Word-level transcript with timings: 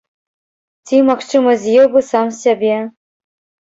Ці, 0.85 1.03
магчыма, 1.11 1.51
з'еў 1.67 1.85
бы 1.95 2.07
сам 2.11 2.37
сябе. 2.43 2.77